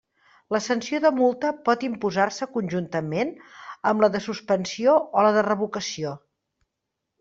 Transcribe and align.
La 0.53 0.59
sanció 0.67 1.01
de 1.03 1.11
multa 1.17 1.51
pot 1.67 1.85
imposar-se 1.89 2.49
conjuntament 2.57 3.37
amb 3.93 4.05
la 4.07 4.13
de 4.19 4.25
suspensió 4.31 5.01
o 5.07 5.31
la 5.31 5.39
de 5.41 5.49
revocació. 5.53 6.21